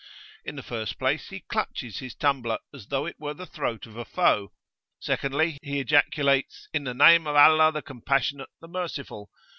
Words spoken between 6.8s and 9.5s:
the name of Allah the Compassionate, the Merciful!"